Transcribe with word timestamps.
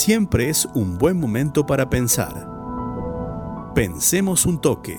siempre 0.00 0.48
es 0.48 0.64
un 0.72 0.96
buen 0.96 1.20
momento 1.20 1.66
para 1.66 1.90
pensar. 1.90 2.48
Pensemos 3.74 4.46
un 4.46 4.58
toque. 4.58 4.98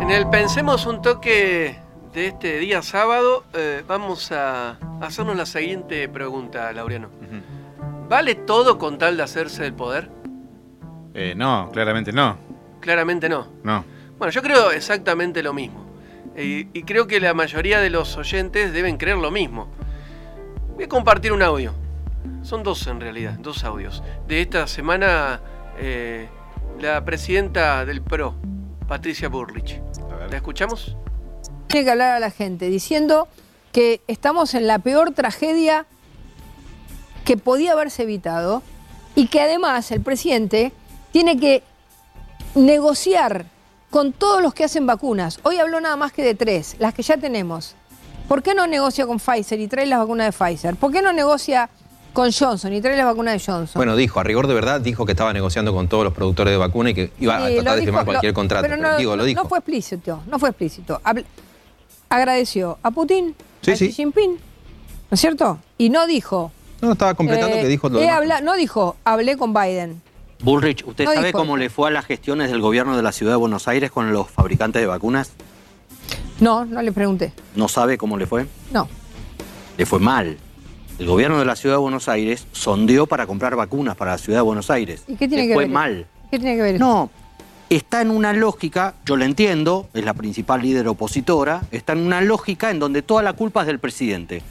En 0.00 0.10
el 0.10 0.30
Pensemos 0.30 0.86
un 0.86 1.02
toque 1.02 1.78
de 2.14 2.28
este 2.28 2.58
día 2.58 2.80
sábado, 2.80 3.44
eh, 3.52 3.84
vamos 3.86 4.32
a 4.32 4.78
hacernos 5.02 5.36
la 5.36 5.44
siguiente 5.44 6.08
pregunta, 6.08 6.72
Laureano. 6.72 7.10
¿Vale 8.08 8.34
todo 8.34 8.78
con 8.78 8.96
tal 8.96 9.18
de 9.18 9.24
hacerse 9.24 9.62
del 9.64 9.74
poder? 9.74 10.08
Eh, 11.12 11.34
no, 11.36 11.68
claramente 11.70 12.12
no. 12.12 12.38
Claramente 12.80 13.28
no. 13.28 13.46
No. 13.62 13.84
Bueno, 14.16 14.30
yo 14.30 14.40
creo 14.40 14.70
exactamente 14.70 15.42
lo 15.42 15.52
mismo. 15.52 15.85
Y, 16.36 16.68
y 16.78 16.82
creo 16.82 17.06
que 17.06 17.20
la 17.20 17.34
mayoría 17.34 17.80
de 17.80 17.90
los 17.90 18.16
oyentes 18.16 18.72
deben 18.72 18.96
creer 18.96 19.16
lo 19.16 19.30
mismo. 19.30 19.68
Voy 20.74 20.84
a 20.84 20.88
compartir 20.88 21.32
un 21.32 21.42
audio. 21.42 21.72
Son 22.42 22.62
dos 22.62 22.86
en 22.86 23.00
realidad, 23.00 23.32
dos 23.40 23.64
audios. 23.64 24.02
De 24.28 24.40
esta 24.40 24.66
semana, 24.66 25.40
eh, 25.78 26.28
la 26.80 27.04
presidenta 27.04 27.84
del 27.84 28.02
PRO, 28.02 28.34
Patricia 28.86 29.28
Burrich. 29.28 29.80
¿La 30.30 30.36
escuchamos? 30.36 30.96
Tiene 31.66 31.84
que 31.84 31.90
hablar 31.90 32.12
a 32.12 32.20
la 32.20 32.30
gente 32.30 32.68
diciendo 32.68 33.28
que 33.72 34.00
estamos 34.06 34.54
en 34.54 34.66
la 34.66 34.78
peor 34.78 35.12
tragedia 35.12 35.86
que 37.24 37.36
podía 37.36 37.72
haberse 37.72 38.04
evitado 38.04 38.62
y 39.14 39.28
que 39.28 39.40
además 39.40 39.90
el 39.90 40.00
presidente 40.00 40.72
tiene 41.12 41.38
que 41.38 41.62
negociar 42.54 43.46
con 43.96 44.12
todos 44.12 44.42
los 44.42 44.52
que 44.52 44.62
hacen 44.62 44.84
vacunas. 44.86 45.40
Hoy 45.42 45.56
habló 45.56 45.80
nada 45.80 45.96
más 45.96 46.12
que 46.12 46.22
de 46.22 46.34
tres, 46.34 46.76
las 46.78 46.92
que 46.92 47.02
ya 47.02 47.16
tenemos. 47.16 47.76
¿Por 48.28 48.42
qué 48.42 48.54
no 48.54 48.66
negocia 48.66 49.06
con 49.06 49.18
Pfizer 49.18 49.58
y 49.58 49.68
trae 49.68 49.86
las 49.86 49.98
vacunas 50.00 50.26
de 50.26 50.32
Pfizer? 50.32 50.76
¿Por 50.76 50.92
qué 50.92 51.00
no 51.00 51.14
negocia 51.14 51.70
con 52.12 52.30
Johnson 52.30 52.74
y 52.74 52.82
trae 52.82 52.94
las 52.94 53.06
vacunas 53.06 53.32
de 53.32 53.38
Johnson? 53.40 53.72
Bueno, 53.78 53.96
dijo, 53.96 54.20
a 54.20 54.22
rigor 54.22 54.48
de 54.48 54.52
verdad, 54.52 54.82
dijo 54.82 55.06
que 55.06 55.12
estaba 55.12 55.32
negociando 55.32 55.72
con 55.72 55.88
todos 55.88 56.04
los 56.04 56.12
productores 56.12 56.50
de 56.52 56.58
vacuna 56.58 56.90
y 56.90 56.94
que 56.94 57.10
iba 57.20 57.38
a 57.38 57.48
tratar 57.48 57.76
de 57.76 57.82
firmar 57.84 58.04
cualquier 58.04 58.32
lo- 58.32 58.34
contrato. 58.34 58.64
pero 58.68 58.76
Pero 58.76 58.90
no, 58.92 58.98
digo, 58.98 59.12
lo 59.12 59.16
no- 59.16 59.24
dijo. 59.24 59.42
no 59.42 59.48
fue 59.48 59.58
explícito, 59.60 60.22
no 60.26 60.38
fue 60.38 60.50
explícito. 60.50 61.00
Habl- 61.02 61.24
agradeció 62.10 62.78
a 62.82 62.90
Putin, 62.90 63.34
Sí, 63.62 63.70
a 63.70 63.76
sí. 63.76 63.86
Xi 63.88 63.92
Jinping, 63.94 64.32
¿no 64.32 65.14
es 65.14 65.20
cierto? 65.20 65.58
Y 65.78 65.88
no 65.88 66.06
dijo... 66.06 66.52
No, 66.82 66.92
estaba 66.92 67.14
completando 67.14 67.56
eh, 67.56 67.62
que 67.62 67.68
dijo 67.68 67.88
lo 67.88 67.98
habla- 68.10 68.42
no 68.42 68.56
dijo, 68.56 68.96
hablé 69.04 69.38
con 69.38 69.54
Biden. 69.54 70.02
Bullrich, 70.42 70.84
¿usted 70.86 71.04
No 71.04 71.14
sabe 71.14 71.32
cómo 71.32 71.56
le 71.56 71.70
fue 71.70 71.88
a 71.88 71.90
las 71.90 72.04
gestiones 72.04 72.50
del 72.50 72.60
gobierno 72.60 72.96
de 72.96 73.02
la 73.02 73.12
ciudad 73.12 73.32
de 73.32 73.36
Buenos 73.36 73.68
Aires 73.68 73.90
con 73.90 74.12
los 74.12 74.30
fabricantes 74.30 74.80
de 74.82 74.86
vacunas? 74.86 75.32
No, 76.40 76.64
no 76.64 76.82
le 76.82 76.92
pregunté. 76.92 77.32
¿No 77.54 77.68
sabe 77.68 77.96
cómo 77.96 78.18
le 78.18 78.26
fue? 78.26 78.46
No. 78.72 78.88
Le 79.78 79.86
fue 79.86 79.98
mal. 79.98 80.36
El 80.98 81.06
gobierno 81.06 81.38
de 81.38 81.44
la 81.44 81.56
ciudad 81.56 81.76
de 81.76 81.80
Buenos 81.80 82.08
Aires 82.08 82.46
sondeó 82.52 83.06
para 83.06 83.26
comprar 83.26 83.56
vacunas 83.56 83.96
para 83.96 84.12
la 84.12 84.18
ciudad 84.18 84.38
de 84.38 84.42
Buenos 84.42 84.70
Aires. 84.70 85.04
¿Y 85.06 85.16
qué 85.16 85.28
tiene 85.28 85.44
le 85.44 85.48
que 85.48 85.54
fue 85.54 85.64
ver? 85.64 85.72
mal. 85.72 86.06
¿Qué 86.30 86.38
tiene 86.38 86.56
que 86.56 86.62
ver? 86.62 86.80
No, 86.80 87.10
está 87.70 88.00
en 88.02 88.10
una 88.10 88.32
lógica, 88.32 88.94
yo 89.04 89.16
la 89.16 89.24
entiendo, 89.24 89.88
es 89.94 90.04
la 90.04 90.14
principal 90.14 90.62
líder 90.62 90.88
opositora, 90.88 91.62
está 91.70 91.92
en 91.92 92.00
una 92.00 92.20
lógica 92.20 92.70
en 92.70 92.78
donde 92.78 93.02
toda 93.02 93.22
la 93.22 93.32
culpa 93.32 93.62
es 93.62 93.66
del 93.66 93.78
presidente. 93.78 94.42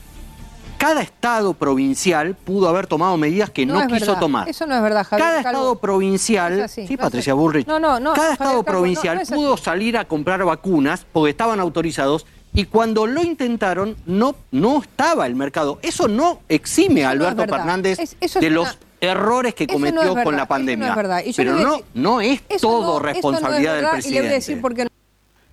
Cada 0.78 1.02
estado 1.02 1.54
provincial 1.54 2.36
pudo 2.36 2.68
haber 2.70 2.86
tomado 2.88 3.18
medidas 3.18 3.50
que 3.50 3.66
no, 3.66 3.80
es 3.82 3.88
quiso 3.88 4.06
verdad. 4.08 4.20
tomar. 4.20 4.50
Eso 4.50 4.66
no 4.68 4.76
es 4.76 4.82
verdad, 4.82 5.06
Javier. 5.06 5.28
Cada 5.28 5.44
Calvo. 5.44 5.58
estado 5.60 5.76
provincial, 5.80 6.54
Es 6.60 6.66
así, 6.66 6.88
sí, 6.88 6.94
no 6.96 7.02
es 7.02 7.06
Patricia 7.06 7.34
así. 7.34 7.40
Bullrich, 7.40 7.68
No, 7.68 7.80
no, 7.80 8.00
no, 8.00 8.12
cada 8.14 8.16
Javier 8.28 8.32
estado 8.34 8.50
Calvo, 8.52 8.64
provincial 8.66 9.22
es 9.22 9.30
pudo 9.32 9.58
salir 9.58 9.98
a 9.98 10.06
comprar 10.06 10.44
vacunas 10.44 11.06
porque 11.12 11.32
estaban 11.32 11.60
autorizados 11.60 12.26
y 12.54 12.66
cuando 12.66 13.08
lo 13.08 13.24
intentaron 13.24 13.96
no, 14.06 14.36
no 14.52 14.82
estaba 14.82 15.26
el 15.26 15.36
mercado. 15.36 15.80
Eso 15.82 16.08
no 16.08 16.40
exime 16.50 17.02
Eso 17.02 17.10
a 17.10 17.14
es 17.14 17.22
Alberto. 17.22 17.54
Fernández 17.56 18.00
Es- 18.00 18.18
eso 18.20 18.40
es 18.40 18.42
de 18.42 18.48
una- 18.48 18.56
los 18.56 18.78
errores 19.02 19.54
que 19.56 19.64
Eso 19.66 19.74
no 19.74 19.80
cometió 19.80 20.02
es 20.18 20.24
con 20.24 20.36
la 20.36 20.44
eso 20.44 20.44
no 20.44 20.48
pandemia. 20.48 20.90
es 20.90 20.96
verdad. 20.96 21.22
Y 21.26 21.32
yo 21.32 21.44
le 21.44 21.52
Pero 21.52 21.64
no, 21.64 21.72
decir- 21.78 21.86
no 21.96 22.22
es 22.22 22.42
Eso 22.50 22.68
todo 22.68 22.80
no- 22.80 22.86
eso 22.86 22.92
no 22.92 22.98
es 23.10 23.14
responsabilidad 23.16 23.74
del 23.76 23.82
Y 23.82 23.86
le 23.86 23.92
presidente. 23.92 24.22
voy 24.22 24.30
a 24.30 24.34
decir 24.34 24.62
por 24.62 24.74
qué 24.76 24.84
no. 24.86 24.90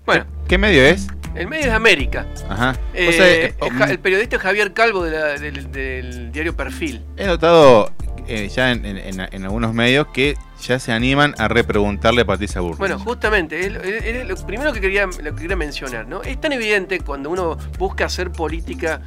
Bueno, 0.05 0.25
¿Qué 0.49 0.59
medio 0.59 0.83
es? 0.83 1.07
El 1.35 1.49
medio 1.49 1.67
es 1.67 1.73
América. 1.73 2.27
Ajá. 2.49 2.77
Eh, 2.95 3.09
O 3.09 3.13
sea, 3.13 3.29
eh, 3.31 3.55
el, 3.61 3.71
ja- 3.73 3.85
el 3.91 3.99
periodista 3.99 4.39
Javier 4.39 4.73
Calvo 4.73 5.05
de 5.05 5.11
la- 5.13 5.39
del, 5.39 5.71
del 5.73 6.33
diario 6.33 6.55
Perfil. 6.57 7.03
he 7.17 7.27
notado 7.27 7.93
eh, 8.29 8.49
ya 8.49 8.71
en, 8.71 8.85
en- 8.87 8.99
en- 8.99 9.29
en 9.33 9.45
algunos 9.45 9.75
medios 9.75 10.07
que 10.15 10.37
ya 10.61 10.79
se 10.79 10.93
animan 10.93 11.35
a 11.39 11.49
repreguntarle 11.49 12.23
a 12.23 12.25
Patricia 12.25 12.61
Burrich. 12.61 12.79
Bueno, 12.79 12.99
justamente, 12.99 13.59
es, 13.61 13.75
es- 13.75 14.05
es 14.05 14.27
lo 14.29 14.37
primero 14.47 14.73
que 14.73 14.81
quería, 14.81 15.07
lo 15.07 15.35
que 15.35 15.43
quería 15.43 15.57
mencionar, 15.57 16.07
¿no? 16.07 16.23
Es 16.23 16.41
tan 16.41 16.53
evidente 16.53 17.01
cuando 17.01 17.31
uno 17.31 17.57
busca 17.79 18.05
hacer 18.05 18.31
política 18.31 19.01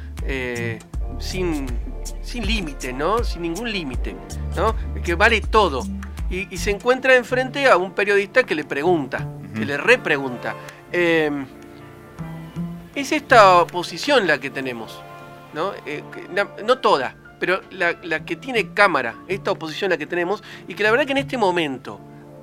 sin, 1.18 1.66
sin 2.22 2.46
límite, 2.46 2.92
¿no? 2.92 3.24
Sin 3.24 3.42
ningún 3.42 3.72
límite, 3.72 4.14
¿no? 4.54 4.74
Que 5.02 5.14
vale 5.14 5.40
todo. 5.40 5.82
Y, 6.28 6.52
y 6.52 6.58
se 6.58 6.70
encuentra 6.70 7.14
enfrente 7.16 7.66
a 7.70 7.76
un 7.76 7.92
periodista 7.92 8.42
que 8.42 8.54
le 8.54 8.64
pregunta, 8.64 9.26
que 9.54 9.64
le 9.64 9.76
repregunta. 9.78 10.54
Eh, 10.92 11.30
es 12.96 13.12
esta 13.12 13.60
oposición 13.60 14.26
la 14.26 14.38
que 14.38 14.50
tenemos, 14.50 15.00
¿no? 15.54 15.72
Eh, 15.84 16.02
no 16.64 16.78
toda, 16.78 17.14
pero 17.38 17.60
la, 17.70 17.96
la 18.02 18.24
que 18.24 18.36
tiene 18.36 18.72
cámara, 18.72 19.14
esta 19.28 19.52
oposición 19.52 19.90
la 19.90 19.98
que 19.98 20.06
tenemos, 20.06 20.42
y 20.66 20.74
que 20.74 20.82
la 20.82 20.90
verdad 20.90 21.06
que 21.06 21.12
en 21.12 21.18
este 21.18 21.36
momento 21.38 22.00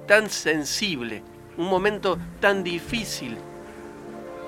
tan 0.08 0.30
sensible, 0.30 1.24
un 1.58 1.68
momento 1.68 2.18
tan 2.40 2.64
difícil, 2.64 3.38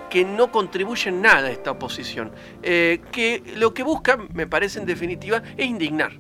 que 0.10 0.24
no 0.24 0.52
contribuye 0.52 1.10
en 1.10 1.22
nada 1.22 1.48
a 1.48 1.52
esta 1.52 1.72
oposición, 1.72 2.32
eh, 2.64 3.02
que 3.12 3.44
lo 3.58 3.74
que 3.74 3.84
busca, 3.84 4.18
me 4.34 4.48
parece 4.48 4.80
en 4.80 4.86
definitiva, 4.86 5.42
es 5.58 5.66
indignar. 5.66 6.14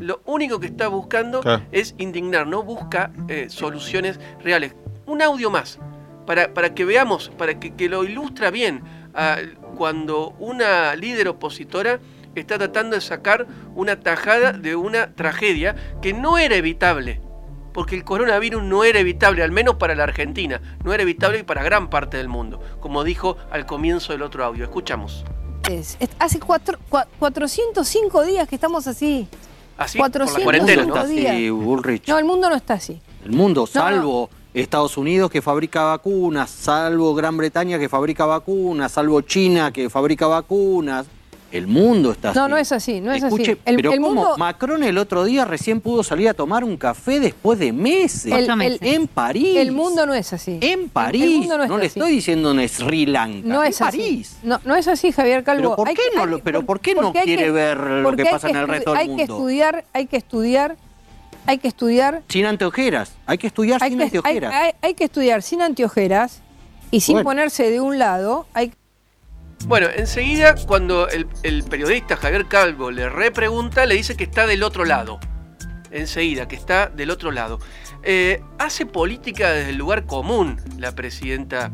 Lo 0.00 0.22
único 0.24 0.58
que 0.58 0.66
está 0.68 0.88
buscando 0.88 1.40
Claro. 1.42 1.62
es 1.70 1.94
indignar, 1.98 2.46
no 2.46 2.62
busca 2.62 3.12
eh, 3.28 3.46
soluciones 3.50 4.18
reales. 4.42 4.74
Un 5.04 5.20
audio 5.20 5.50
más, 5.50 5.78
para, 6.26 6.52
para 6.52 6.74
que 6.74 6.84
veamos, 6.84 7.30
para 7.38 7.58
que, 7.58 7.74
que 7.74 7.88
lo 7.88 8.04
ilustra 8.04 8.50
bien, 8.50 8.82
ah, 9.14 9.36
cuando 9.76 10.30
una 10.38 10.94
líder 10.96 11.28
opositora 11.28 12.00
está 12.34 12.58
tratando 12.58 12.96
de 12.96 13.00
sacar 13.00 13.46
una 13.74 13.98
tajada 14.00 14.52
de 14.52 14.76
una 14.76 15.14
tragedia 15.14 15.74
que 16.02 16.12
no 16.12 16.36
era 16.38 16.56
evitable, 16.56 17.20
porque 17.72 17.94
el 17.94 18.04
coronavirus 18.04 18.62
no 18.62 18.84
era 18.84 18.98
evitable, 19.00 19.42
al 19.42 19.52
menos 19.52 19.76
para 19.76 19.94
la 19.94 20.04
Argentina, 20.04 20.60
no 20.84 20.92
era 20.92 21.02
evitable 21.02 21.44
para 21.44 21.62
gran 21.62 21.88
parte 21.88 22.16
del 22.16 22.28
mundo, 22.28 22.60
como 22.80 23.04
dijo 23.04 23.36
al 23.50 23.64
comienzo 23.66 24.12
del 24.12 24.22
otro 24.22 24.44
audio. 24.44 24.64
Escuchamos. 24.64 25.24
Es- 25.70 25.96
es- 26.00 26.10
hace 26.18 26.38
cuatro, 26.38 26.78
cua- 26.90 27.06
405 27.18 28.24
días 28.24 28.48
que 28.48 28.54
estamos 28.54 28.86
así. 28.86 29.28
Así, 29.78 29.98
por 29.98 30.06
la 30.08 30.12
400 30.12 30.42
cuarentena, 30.44 30.80
el 30.82 30.86
mundo 30.88 30.94
¿no? 30.94 31.00
está 31.02 31.12
así, 31.12 31.20
días. 31.20 31.52
Bullrich. 31.52 32.08
No, 32.08 32.18
el 32.18 32.24
mundo 32.24 32.48
no 32.48 32.56
está 32.56 32.74
así. 32.74 33.00
El 33.24 33.32
mundo, 33.32 33.62
No, 33.62 33.66
salvo 33.66 34.30
Estados 34.60 34.96
Unidos 34.96 35.30
que 35.30 35.42
fabrica 35.42 35.82
vacunas, 35.84 36.48
salvo 36.50 37.14
Gran 37.14 37.36
Bretaña 37.36 37.78
que 37.78 37.88
fabrica 37.88 38.24
vacunas, 38.24 38.92
salvo 38.92 39.20
China 39.20 39.70
que 39.70 39.90
fabrica 39.90 40.26
vacunas. 40.26 41.06
El 41.52 41.68
mundo 41.68 42.10
está 42.10 42.30
así. 42.30 42.38
No, 42.40 42.48
no 42.48 42.56
es 42.56 42.72
así, 42.72 43.00
no 43.00 43.12
es 43.12 43.22
así. 43.22 43.26
Escuche, 43.34 43.58
El- 43.64 43.76
pero 43.76 43.92
el 43.92 44.00
¿cómo? 44.00 44.14
mundo- 44.14 44.34
Macron 44.36 44.82
el 44.82 44.98
otro 44.98 45.24
día 45.24 45.44
recién 45.44 45.80
pudo 45.80 46.02
salir 46.02 46.28
a 46.28 46.34
tomar 46.34 46.64
un 46.64 46.76
café 46.76 47.20
después 47.20 47.58
de 47.60 47.72
meses. 47.72 48.32
El- 48.32 48.78
En 48.80 49.06
París. 49.06 49.56
El 49.56 49.70
mundo 49.72 50.04
no 50.06 50.12
es 50.14 50.32
así. 50.32 50.58
En 50.60 50.88
París. 50.88 51.22
El 51.22 51.38
mundo 51.38 51.58
no, 51.58 51.66
no 51.68 51.78
le 51.78 51.86
así. 51.86 51.98
estoy 52.00 52.12
diciendo 52.12 52.50
en 52.50 52.68
Sri 52.68 53.06
Lanka. 53.06 53.46
No 53.48 53.62
en 53.62 53.70
es 53.70 53.80
así. 53.80 53.98
París. 53.98 54.36
No, 54.42 54.60
no 54.64 54.74
es 54.74 54.88
así, 54.88 55.12
Javier 55.12 55.44
Calvo. 55.44 55.62
Pero 55.62 55.76
¿por 55.76 55.88
qué 55.88 56.02
no 56.16 56.22
hay 56.22 56.28
lo- 56.30 56.36
que- 56.38 56.42
pero 56.42 56.62
por 56.66 56.80
qué 56.80 56.94
no 56.94 57.02
porque 57.02 57.18
hay 57.20 57.24
quiere 57.26 57.44
que- 57.44 57.50
ver 57.52 57.78
lo 57.78 58.16
que 58.16 58.24
pasa 58.24 58.48
en 58.48 58.56
el 58.56 58.66
resto 58.68 58.90
del 58.90 58.98
Hay 59.00 59.06
que 59.06 59.10
mundo? 59.10 59.22
estudiar, 59.22 59.84
hay 59.92 60.06
que 60.06 60.16
estudiar, 60.16 60.76
hay 61.46 61.58
que 61.58 61.68
estudiar, 61.68 62.22
Sin 62.28 62.46
anteojeras. 62.46 63.12
Hay 63.26 63.38
que 63.38 63.46
estudiar 63.46 63.82
hay 63.82 63.90
sin 63.90 63.98
que, 63.98 64.04
hay, 64.04 64.08
anteojeras. 64.08 64.54
hay- 64.54 64.72
hay 64.82 64.94
que 64.94 65.04
estudiar 65.04 65.42
sin 65.42 65.62
anteojeras 65.62 66.42
y 66.90 67.00
sin 67.00 67.14
Bueno. 67.16 67.30
ponerse 67.30 67.70
de 67.70 67.80
un 67.80 67.98
lado. 67.98 68.46
Hay 68.54 68.72
Bueno, 69.66 69.88
enseguida 69.94 70.54
cuando 70.66 71.08
el, 71.08 71.26
el 71.42 71.64
periodista 71.64 72.16
Javier 72.16 72.46
Calvo 72.46 72.90
le 72.90 73.08
repregunta, 73.08 73.86
le 73.86 73.94
dice 73.94 74.16
que 74.16 74.24
está 74.24 74.46
del 74.46 74.62
otro 74.62 74.84
lado. 74.84 75.18
Enseguida, 75.90 76.46
que 76.48 76.56
está 76.56 76.88
del 76.88 77.10
otro 77.10 77.30
lado. 77.30 77.58
Eh, 78.02 78.40
hace 78.58 78.86
política 78.86 79.50
desde 79.50 79.70
el 79.70 79.76
lugar 79.76 80.04
común 80.06 80.60
la 80.78 80.92
presidenta 80.92 81.70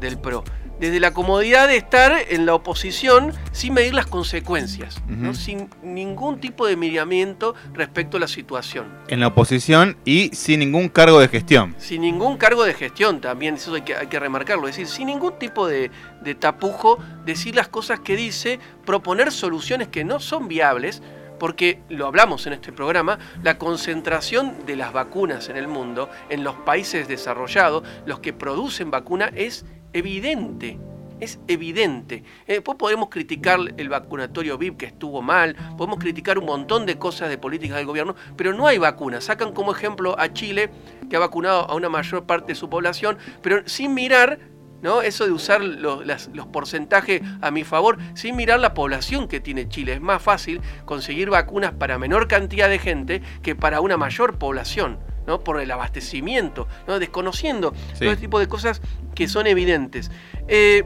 del 0.00 0.18
PRO. 0.18 0.44
Desde 0.80 0.98
la 0.98 1.12
comodidad 1.12 1.68
de 1.68 1.76
estar 1.76 2.16
en 2.30 2.46
la 2.46 2.54
oposición 2.54 3.34
sin 3.52 3.74
medir 3.74 3.92
las 3.92 4.06
consecuencias, 4.06 5.00
sin 5.34 5.68
ningún 5.82 6.40
tipo 6.40 6.66
de 6.66 6.76
miramiento 6.76 7.54
respecto 7.74 8.16
a 8.16 8.20
la 8.20 8.28
situación. 8.28 8.86
En 9.08 9.20
la 9.20 9.26
oposición 9.26 9.98
y 10.06 10.30
sin 10.32 10.60
ningún 10.60 10.88
cargo 10.88 11.20
de 11.20 11.28
gestión. 11.28 11.74
sin 11.78 12.00
ningún 12.00 12.38
cargo 12.38 12.64
de 12.64 12.72
gestión 12.72 13.20
también, 13.20 13.56
eso 13.56 13.74
hay 13.74 13.82
que, 13.82 13.94
hay 13.94 14.06
que 14.06 14.18
remarcarlo, 14.18 14.68
es 14.68 14.76
decir, 14.76 14.86
sin 14.86 15.08
ningún 15.08 15.38
tipo 15.38 15.68
de, 15.68 15.90
de 16.22 16.34
tapujo, 16.34 16.98
decir 17.26 17.54
las 17.54 17.68
cosas 17.68 18.00
que 18.00 18.16
dice, 18.16 18.58
proponer 18.86 19.32
soluciones 19.32 19.88
que 19.88 20.02
no 20.02 20.18
son 20.18 20.48
viables, 20.48 21.02
porque 21.38 21.80
lo 21.88 22.06
hablamos 22.06 22.46
en 22.46 22.52
este 22.52 22.70
programa, 22.70 23.18
la 23.42 23.58
concentración 23.58 24.66
de 24.66 24.76
las 24.76 24.92
vacunas 24.92 25.48
en 25.48 25.56
el 25.56 25.68
mundo, 25.68 26.08
en 26.28 26.44
los 26.44 26.54
países 26.54 27.08
desarrollados, 27.08 27.82
los 28.06 28.20
que 28.20 28.32
producen 28.32 28.90
vacuna, 28.90 29.30
es 29.34 29.64
evidente. 29.92 30.78
Es 31.20 31.38
evidente. 31.48 32.24
Eh, 32.46 32.54
Después 32.54 32.78
podemos 32.78 33.10
criticar 33.10 33.58
el 33.76 33.88
vacunatorio 33.90 34.56
VIP 34.56 34.78
que 34.78 34.86
estuvo 34.86 35.20
mal, 35.20 35.54
podemos 35.76 35.98
criticar 35.98 36.38
un 36.38 36.46
montón 36.46 36.86
de 36.86 36.98
cosas 36.98 37.28
de 37.28 37.36
políticas 37.36 37.76
del 37.76 37.86
gobierno, 37.86 38.14
pero 38.36 38.54
no 38.54 38.66
hay 38.66 38.78
vacunas. 38.78 39.24
Sacan 39.24 39.52
como 39.52 39.72
ejemplo 39.72 40.18
a 40.18 40.32
Chile, 40.32 40.70
que 41.10 41.16
ha 41.16 41.20
vacunado 41.20 41.70
a 41.70 41.74
una 41.74 41.90
mayor 41.90 42.24
parte 42.24 42.52
de 42.52 42.54
su 42.54 42.70
población, 42.70 43.18
pero 43.42 43.62
sin 43.66 43.92
mirar 43.92 44.38
¿no? 44.82 45.02
Eso 45.02 45.26
de 45.26 45.32
usar 45.32 45.62
los, 45.62 46.06
los 46.32 46.46
porcentajes 46.46 47.22
a 47.40 47.50
mi 47.50 47.64
favor, 47.64 47.98
sin 48.14 48.36
mirar 48.36 48.60
la 48.60 48.74
población 48.74 49.28
que 49.28 49.40
tiene 49.40 49.68
Chile. 49.68 49.94
Es 49.94 50.00
más 50.00 50.22
fácil 50.22 50.60
conseguir 50.84 51.30
vacunas 51.30 51.72
para 51.72 51.98
menor 51.98 52.28
cantidad 52.28 52.68
de 52.68 52.78
gente 52.78 53.22
que 53.42 53.54
para 53.54 53.80
una 53.80 53.96
mayor 53.96 54.38
población, 54.38 54.98
¿no? 55.26 55.40
Por 55.40 55.60
el 55.60 55.70
abastecimiento, 55.70 56.66
¿no? 56.86 56.98
Desconociendo 56.98 57.72
Sí. 57.94 58.00
todo 58.00 58.10
este 58.10 58.20
tipo 58.22 58.38
de 58.38 58.48
cosas 58.48 58.80
que 59.14 59.28
son 59.28 59.46
evidentes. 59.46 60.10
Eh, 60.48 60.84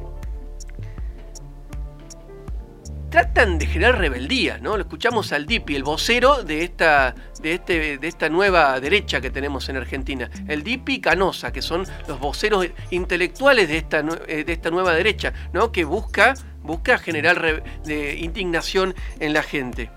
tratan 3.10 3.58
de 3.58 3.66
generar 3.66 3.98
rebeldía, 3.98 4.58
¿no? 4.58 4.76
Lo 4.76 4.82
escuchamos 4.82 5.32
al 5.32 5.46
Dipi, 5.46 5.76
el 5.76 5.84
vocero 5.84 6.42
de 6.42 6.64
esta, 6.64 7.14
de, 7.40 7.54
este, 7.54 7.98
de 7.98 8.08
esta 8.08 8.28
nueva 8.28 8.80
derecha 8.80 9.20
que 9.20 9.30
tenemos 9.30 9.68
en 9.68 9.76
Argentina. 9.76 10.28
El 10.48 10.64
Dipi 10.64 10.94
y 10.94 11.00
Canosa, 11.00 11.52
que 11.52 11.62
son 11.62 11.86
los 12.08 12.18
voceros 12.18 12.66
intelectuales 12.90 13.68
de 13.68 13.76
esta, 13.76 14.00
eh, 14.26 14.42
de 14.44 14.52
esta 14.52 14.70
nueva 14.70 14.92
derecha, 14.94 15.32
¿no? 15.52 15.70
Que 15.70 15.84
busca, 15.84 16.34
busca 16.62 16.98
generar 16.98 17.40
re- 17.40 17.62
de 17.84 18.16
indignación 18.18 18.94
en 19.20 19.32
la 19.32 19.44
gente. 19.44 19.90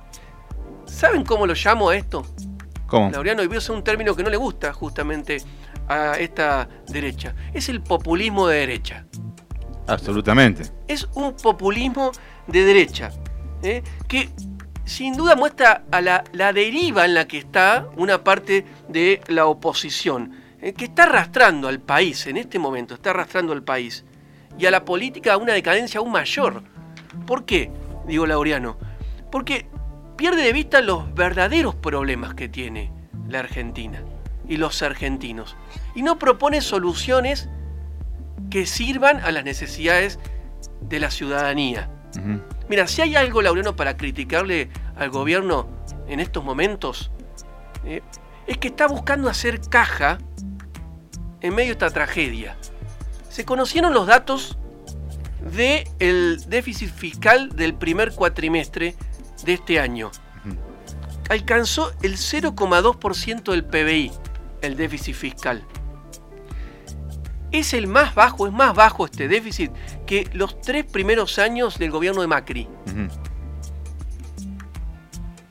¿Saben 0.85 1.25
cómo 1.25 1.47
lo 1.47 1.55
llamo 1.55 1.89
a 1.89 1.95
esto? 1.95 2.23
¿Cómo? 2.87 3.11
Laureano, 3.11 3.43
y 3.43 3.47
usar 3.47 3.75
un 3.75 3.83
término 3.83 4.15
que 4.15 4.23
no 4.23 4.29
le 4.29 4.37
gusta 4.37 4.73
justamente 4.73 5.37
a 5.87 6.13
esta 6.17 6.67
derecha. 6.87 7.35
Es 7.53 7.69
el 7.69 7.81
populismo 7.81 8.47
de 8.47 8.59
derecha 8.59 9.05
Absolutamente. 9.87 10.63
es 10.87 11.07
un 11.13 11.33
populismo 11.33 12.11
de 12.47 12.63
derecha, 12.63 13.11
¿eh? 13.61 13.83
que 14.07 14.29
sin 14.85 15.15
duda 15.15 15.35
muestra 15.35 15.83
a 15.91 16.01
la, 16.01 16.23
la 16.33 16.53
deriva 16.53 17.05
en 17.05 17.13
la 17.13 17.27
que 17.27 17.37
está 17.37 17.87
una 17.97 18.23
parte 18.23 18.65
de 18.87 19.21
la 19.27 19.45
oposición, 19.47 20.31
¿eh? 20.61 20.73
que 20.73 20.85
está 20.85 21.03
arrastrando 21.03 21.67
al 21.67 21.79
país 21.79 22.25
en 22.27 22.37
este 22.37 22.59
momento, 22.59 22.93
está 22.93 23.09
arrastrando 23.11 23.53
al 23.53 23.63
país 23.63 24.05
y 24.57 24.65
a 24.65 24.71
la 24.71 24.83
política 24.85 25.33
a 25.33 25.37
una 25.37 25.53
decadencia 25.53 25.99
aún 25.99 26.11
mayor. 26.11 26.63
¿Por 27.25 27.45
qué? 27.45 27.71
Digo 28.07 28.25
Laureano. 28.25 28.77
Porque 29.31 29.67
pierde 30.17 30.41
de 30.41 30.51
vista 30.51 30.81
los 30.81 31.13
verdaderos 31.13 31.75
problemas 31.75 32.33
que 32.33 32.49
tiene 32.49 32.91
la 33.29 33.39
Argentina 33.39 34.03
y 34.47 34.57
los 34.57 34.81
argentinos 34.81 35.55
y 35.95 36.01
no 36.01 36.17
propone 36.17 36.61
soluciones 36.61 37.49
que 38.49 38.65
sirvan 38.65 39.19
a 39.19 39.31
las 39.31 39.43
necesidades 39.43 40.19
de 40.81 40.99
la 40.99 41.11
ciudadanía. 41.11 41.89
Mira, 42.67 42.87
si 42.87 43.01
hay 43.01 43.15
algo, 43.15 43.41
Laureano, 43.41 43.75
para 43.75 43.95
criticarle 43.95 44.69
al 44.95 45.09
gobierno 45.09 45.67
en 46.07 46.19
estos 46.19 46.43
momentos, 46.43 47.11
eh, 47.85 48.01
es 48.47 48.57
que 48.57 48.69
está 48.69 48.87
buscando 48.87 49.29
hacer 49.29 49.61
caja 49.69 50.17
en 51.41 51.53
medio 51.53 51.67
de 51.67 51.73
esta 51.73 51.91
tragedia. 51.91 52.57
Se 53.29 53.45
conocieron 53.45 53.93
los 53.93 54.07
datos 54.07 54.57
del 55.55 56.43
déficit 56.47 56.89
fiscal 56.89 57.49
del 57.55 57.75
primer 57.75 58.13
cuatrimestre 58.13 58.95
de 59.45 59.53
este 59.53 59.79
año. 59.79 60.11
Alcanzó 61.29 61.91
el 62.01 62.13
0,2% 62.17 63.51
del 63.51 63.65
PBI, 63.65 64.11
el 64.61 64.77
déficit 64.77 65.13
fiscal. 65.15 65.63
Es 67.51 67.73
el 67.73 67.87
más 67.87 68.13
bajo, 68.15 68.47
es 68.47 68.53
más 68.53 68.73
bajo 68.73 69.05
este 69.05 69.27
déficit 69.27 69.71
que 70.05 70.29
los 70.33 70.59
tres 70.61 70.85
primeros 70.85 71.37
años 71.39 71.77
del 71.79 71.91
gobierno 71.91 72.21
de 72.21 72.27
Macri. 72.27 72.67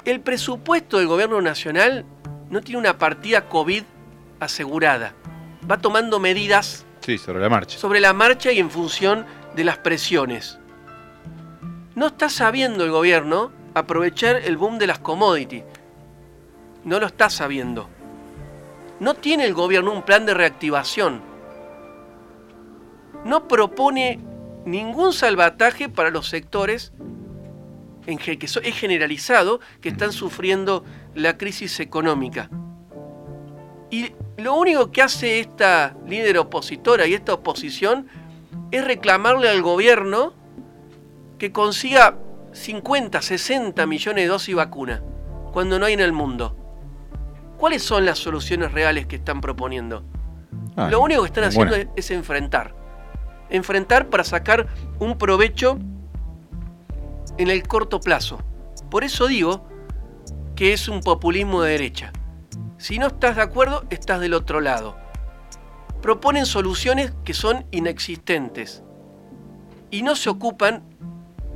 El 0.04 0.20
presupuesto 0.20 0.98
del 0.98 1.08
gobierno 1.08 1.40
nacional 1.42 2.04
no 2.48 2.60
tiene 2.60 2.78
una 2.78 2.96
partida 2.98 3.48
COVID 3.48 3.82
asegurada. 4.40 5.14
Va 5.68 5.78
tomando 5.78 6.20
medidas 6.20 6.84
Sí, 7.00 7.18
sobre 7.18 7.40
la 7.40 7.48
marcha. 7.48 7.78
sobre 7.78 8.00
la 8.00 8.12
marcha 8.12 8.52
y 8.52 8.58
en 8.60 8.70
función 8.70 9.26
de 9.54 9.64
las 9.64 9.78
presiones. 9.78 10.58
No 11.94 12.08
está 12.08 12.28
sabiendo 12.28 12.84
el 12.84 12.90
gobierno 12.90 13.50
aprovechar 13.76 14.36
el 14.36 14.56
boom 14.56 14.78
de 14.78 14.86
las 14.86 15.00
commodities. 15.00 15.62
No 16.84 16.98
lo 16.98 17.04
está 17.04 17.28
sabiendo. 17.28 17.90
No 19.00 19.12
tiene 19.12 19.44
el 19.44 19.52
gobierno 19.52 19.92
un 19.92 20.02
plan 20.02 20.24
de 20.24 20.32
reactivación. 20.32 21.20
No 23.26 23.46
propone 23.46 24.18
ningún 24.64 25.12
salvataje 25.12 25.90
para 25.90 26.08
los 26.08 26.26
sectores 26.26 26.94
en 28.06 28.16
que 28.16 28.38
es 28.40 28.78
generalizado 28.78 29.60
que 29.82 29.90
están 29.90 30.12
sufriendo 30.12 30.82
la 31.14 31.36
crisis 31.36 31.78
económica. 31.78 32.48
Y 33.90 34.12
lo 34.38 34.54
único 34.54 34.90
que 34.90 35.02
hace 35.02 35.38
esta 35.38 35.94
líder 36.06 36.38
opositora 36.38 37.06
y 37.06 37.12
esta 37.12 37.34
oposición 37.34 38.08
es 38.70 38.82
reclamarle 38.82 39.50
al 39.50 39.60
gobierno 39.60 40.32
que 41.36 41.52
consiga 41.52 42.16
50, 42.56 43.20
60 43.20 43.86
millones 43.86 44.24
de 44.24 44.28
dosis 44.28 44.48
de 44.48 44.54
vacuna, 44.54 45.02
cuando 45.52 45.78
no 45.78 45.86
hay 45.86 45.92
en 45.92 46.00
el 46.00 46.12
mundo. 46.12 46.56
¿Cuáles 47.58 47.82
son 47.82 48.06
las 48.06 48.18
soluciones 48.18 48.72
reales 48.72 49.06
que 49.06 49.16
están 49.16 49.40
proponiendo? 49.40 50.02
Ah, 50.76 50.88
Lo 50.90 51.00
único 51.00 51.22
que 51.22 51.28
están 51.28 51.44
haciendo 51.44 51.76
es 51.94 52.10
enfrentar. 52.10 52.74
Enfrentar 53.50 54.08
para 54.08 54.24
sacar 54.24 54.66
un 54.98 55.16
provecho 55.18 55.78
en 57.38 57.48
el 57.48 57.62
corto 57.68 58.00
plazo. 58.00 58.38
Por 58.90 59.04
eso 59.04 59.26
digo 59.26 59.68
que 60.54 60.72
es 60.72 60.88
un 60.88 61.00
populismo 61.00 61.62
de 61.62 61.72
derecha. 61.72 62.12
Si 62.78 62.98
no 62.98 63.08
estás 63.08 63.36
de 63.36 63.42
acuerdo, 63.42 63.84
estás 63.90 64.20
del 64.20 64.34
otro 64.34 64.60
lado. 64.60 64.96
Proponen 66.00 66.46
soluciones 66.46 67.12
que 67.24 67.34
son 67.34 67.66
inexistentes 67.70 68.82
y 69.90 70.02
no 70.02 70.16
se 70.16 70.30
ocupan 70.30 70.82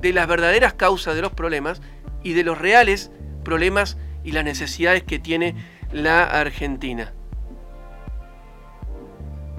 de 0.01 0.13
las 0.13 0.27
verdaderas 0.27 0.75
causas 0.75 1.15
de 1.15 1.23
los 1.23 1.33
problemas 1.33 1.81
y 2.23 2.33
de 2.33 2.45
los 2.45 2.59
reales 2.59 3.11
problemas 3.45 3.97
y 4.25 4.33
las 4.33 4.45
necesidades 4.45 5.03
que 5.03 5.19
tiene 5.19 5.55
la 5.93 6.25
Argentina. 6.25 7.13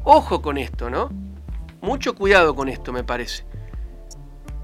Ojo 0.04 0.42
con 0.42 0.58
esto, 0.58 0.90
¿no? 0.90 1.10
Mucho 1.82 2.16
cuidado 2.16 2.56
con 2.56 2.70
esto, 2.70 2.92
me 2.94 3.04
parece. 3.04 3.44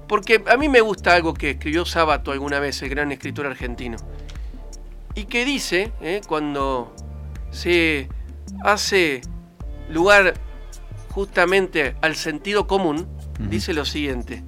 Porque 0.08 0.42
a 0.48 0.56
mí 0.56 0.68
me 0.68 0.80
gusta 0.80 1.14
algo 1.14 1.34
que 1.34 1.50
escribió 1.50 1.84
Sábato 1.84 2.32
alguna 2.32 2.60
vez, 2.60 2.80
el 2.82 2.88
gran 2.88 3.12
escritor 3.12 3.46
argentino. 3.46 3.98
Y 5.14 5.24
que 5.24 5.44
dice, 5.44 5.92
¿eh? 6.00 6.20
cuando 6.26 6.94
se 7.50 8.08
hace 8.62 9.20
lugar 9.90 10.34
justamente 11.10 11.96
al 12.00 12.14
sentido 12.14 12.66
común, 12.66 13.08
dice 13.38 13.74
lo 13.74 13.84
siguiente, 13.84 14.44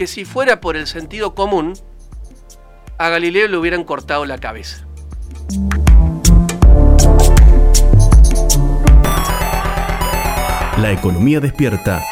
que 0.00 0.06
si 0.06 0.24
fuera 0.24 0.62
por 0.62 0.78
el 0.78 0.86
sentido 0.86 1.34
común, 1.34 1.74
a 2.96 3.10
Galileo 3.10 3.48
le 3.48 3.58
hubieran 3.58 3.84
cortado 3.84 4.24
la 4.24 4.38
cabeza. 4.38 4.86
La 10.78 10.90
economía 10.90 11.40
despierta 11.40 12.02